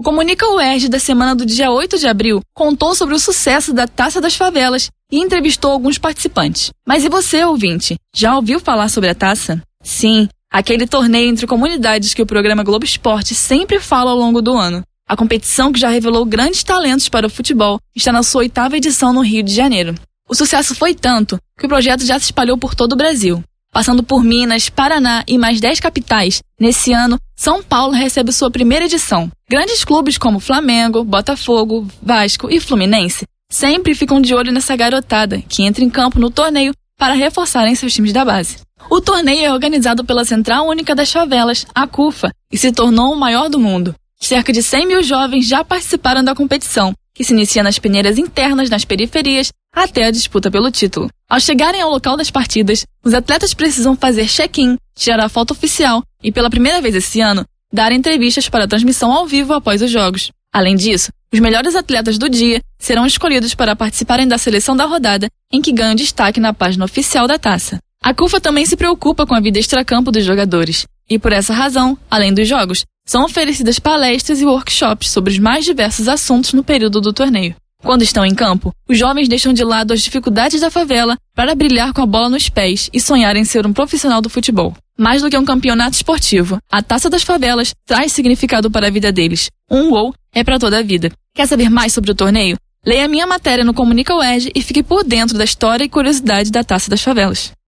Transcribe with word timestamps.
O 0.00 0.02
Comunica 0.04 0.48
UERJ 0.48 0.88
da 0.88 1.00
semana 1.00 1.34
do 1.34 1.44
dia 1.44 1.72
8 1.72 1.98
de 1.98 2.06
abril 2.06 2.40
contou 2.54 2.94
sobre 2.94 3.16
o 3.16 3.18
sucesso 3.18 3.72
da 3.72 3.88
Taça 3.88 4.20
das 4.20 4.36
Favelas 4.36 4.88
e 5.10 5.18
entrevistou 5.18 5.72
alguns 5.72 5.98
participantes. 5.98 6.70
Mas 6.86 7.04
e 7.04 7.08
você, 7.08 7.44
ouvinte? 7.44 7.96
Já 8.14 8.36
ouviu 8.36 8.60
falar 8.60 8.90
sobre 8.90 9.10
a 9.10 9.14
taça? 9.14 9.60
Sim, 9.82 10.28
aquele 10.52 10.86
torneio 10.86 11.28
entre 11.28 11.48
comunidades 11.48 12.14
que 12.14 12.22
o 12.22 12.26
programa 12.26 12.62
Globo 12.62 12.84
Esporte 12.84 13.34
sempre 13.34 13.80
fala 13.80 14.12
ao 14.12 14.16
longo 14.16 14.40
do 14.40 14.56
ano. 14.56 14.84
A 15.08 15.16
competição 15.16 15.72
que 15.72 15.80
já 15.80 15.88
revelou 15.88 16.24
grandes 16.24 16.62
talentos 16.62 17.08
para 17.08 17.26
o 17.26 17.30
futebol 17.30 17.80
está 17.92 18.12
na 18.12 18.22
sua 18.22 18.42
oitava 18.42 18.76
edição 18.76 19.12
no 19.12 19.20
Rio 19.20 19.42
de 19.42 19.52
Janeiro. 19.52 19.96
O 20.28 20.34
sucesso 20.34 20.76
foi 20.76 20.94
tanto 20.94 21.40
que 21.58 21.66
o 21.66 21.68
projeto 21.68 22.06
já 22.06 22.16
se 22.20 22.26
espalhou 22.26 22.56
por 22.56 22.72
todo 22.72 22.92
o 22.92 22.96
Brasil. 22.96 23.42
Passando 23.72 24.02
por 24.02 24.24
Minas, 24.24 24.68
Paraná 24.68 25.22
e 25.26 25.36
mais 25.38 25.60
10 25.60 25.80
capitais, 25.80 26.42
nesse 26.58 26.92
ano, 26.92 27.18
São 27.36 27.62
Paulo 27.62 27.92
recebe 27.92 28.32
sua 28.32 28.50
primeira 28.50 28.86
edição. 28.86 29.30
Grandes 29.48 29.84
clubes 29.84 30.18
como 30.18 30.40
Flamengo, 30.40 31.04
Botafogo, 31.04 31.86
Vasco 32.02 32.50
e 32.50 32.58
Fluminense 32.60 33.24
sempre 33.50 33.94
ficam 33.94 34.20
de 34.20 34.34
olho 34.34 34.52
nessa 34.52 34.76
garotada 34.76 35.40
que 35.48 35.62
entra 35.62 35.82
em 35.82 35.88
campo 35.88 36.18
no 36.18 36.30
torneio 36.30 36.72
para 36.98 37.14
reforçarem 37.14 37.74
seus 37.74 37.94
times 37.94 38.12
da 38.12 38.24
base. 38.24 38.58
O 38.90 39.00
torneio 39.00 39.44
é 39.44 39.52
organizado 39.52 40.04
pela 40.04 40.24
Central 40.24 40.66
Única 40.66 40.94
das 40.94 41.12
Favelas, 41.12 41.66
a 41.74 41.86
CUFA, 41.86 42.30
e 42.52 42.58
se 42.58 42.72
tornou 42.72 43.12
o 43.12 43.18
maior 43.18 43.48
do 43.48 43.58
mundo. 43.58 43.94
Cerca 44.20 44.52
de 44.52 44.62
100 44.62 44.86
mil 44.86 45.02
jovens 45.02 45.46
já 45.46 45.62
participaram 45.62 46.24
da 46.24 46.34
competição, 46.34 46.92
que 47.14 47.22
se 47.22 47.32
inicia 47.32 47.62
nas 47.62 47.78
peneiras 47.78 48.18
internas 48.18 48.68
nas 48.68 48.84
periferias 48.84 49.50
até 49.82 50.04
a 50.04 50.10
disputa 50.10 50.50
pelo 50.50 50.70
título. 50.70 51.08
Ao 51.28 51.40
chegarem 51.40 51.80
ao 51.80 51.90
local 51.90 52.16
das 52.16 52.30
partidas, 52.30 52.84
os 53.04 53.14
atletas 53.14 53.54
precisam 53.54 53.96
fazer 53.96 54.26
check-in, 54.26 54.76
tirar 54.94 55.20
a 55.20 55.28
foto 55.28 55.52
oficial 55.52 56.02
e, 56.22 56.32
pela 56.32 56.50
primeira 56.50 56.80
vez 56.80 56.94
esse 56.94 57.20
ano, 57.20 57.44
dar 57.72 57.92
entrevistas 57.92 58.48
para 58.48 58.66
transmissão 58.66 59.12
ao 59.12 59.26
vivo 59.26 59.52
após 59.52 59.82
os 59.82 59.90
jogos. 59.90 60.30
Além 60.52 60.74
disso, 60.74 61.10
os 61.32 61.40
melhores 61.40 61.76
atletas 61.76 62.16
do 62.16 62.28
dia 62.28 62.60
serão 62.78 63.06
escolhidos 63.06 63.54
para 63.54 63.76
participarem 63.76 64.26
da 64.26 64.38
seleção 64.38 64.76
da 64.76 64.86
rodada, 64.86 65.28
em 65.52 65.60
que 65.60 65.72
ganham 65.72 65.94
destaque 65.94 66.40
na 66.40 66.54
página 66.54 66.84
oficial 66.84 67.26
da 67.26 67.38
taça. 67.38 67.78
A 68.02 68.14
CUFA 68.14 68.40
também 68.40 68.64
se 68.64 68.76
preocupa 68.76 69.26
com 69.26 69.34
a 69.34 69.40
vida 69.40 69.58
extracampo 69.58 70.10
dos 70.10 70.24
jogadores, 70.24 70.86
e 71.10 71.18
por 71.18 71.32
essa 71.32 71.52
razão, 71.52 71.98
além 72.10 72.32
dos 72.32 72.48
jogos, 72.48 72.84
são 73.06 73.24
oferecidas 73.24 73.78
palestras 73.78 74.40
e 74.40 74.46
workshops 74.46 75.10
sobre 75.10 75.32
os 75.32 75.38
mais 75.38 75.64
diversos 75.64 76.08
assuntos 76.08 76.52
no 76.52 76.64
período 76.64 77.00
do 77.00 77.12
torneio. 77.12 77.54
Quando 77.82 78.02
estão 78.02 78.26
em 78.26 78.34
campo, 78.34 78.72
os 78.88 78.98
jovens 78.98 79.28
deixam 79.28 79.52
de 79.52 79.62
lado 79.62 79.92
as 79.92 80.00
dificuldades 80.00 80.60
da 80.60 80.70
favela 80.70 81.16
para 81.34 81.54
brilhar 81.54 81.92
com 81.92 82.02
a 82.02 82.06
bola 82.06 82.28
nos 82.28 82.48
pés 82.48 82.90
e 82.92 83.00
sonhar 83.00 83.36
em 83.36 83.44
ser 83.44 83.66
um 83.66 83.72
profissional 83.72 84.20
do 84.20 84.28
futebol. 84.28 84.74
Mais 84.98 85.22
do 85.22 85.30
que 85.30 85.38
um 85.38 85.44
campeonato 85.44 85.94
esportivo, 85.94 86.58
a 86.70 86.82
Taça 86.82 87.08
das 87.08 87.22
Favelas 87.22 87.72
traz 87.86 88.12
significado 88.12 88.68
para 88.68 88.88
a 88.88 88.90
vida 88.90 89.12
deles. 89.12 89.48
Um 89.70 89.90
gol 89.90 90.12
é 90.34 90.42
para 90.42 90.58
toda 90.58 90.78
a 90.78 90.82
vida. 90.82 91.12
Quer 91.34 91.46
saber 91.46 91.70
mais 91.70 91.92
sobre 91.92 92.10
o 92.10 92.16
torneio? 92.16 92.56
Leia 92.84 93.06
minha 93.06 93.26
matéria 93.26 93.64
no 93.64 93.74
Comunica 93.74 94.14
UERJ 94.14 94.50
e 94.54 94.62
fique 94.62 94.82
por 94.82 95.04
dentro 95.04 95.38
da 95.38 95.44
história 95.44 95.84
e 95.84 95.88
curiosidade 95.88 96.50
da 96.50 96.64
Taça 96.64 96.90
das 96.90 97.02
Favelas. 97.02 97.52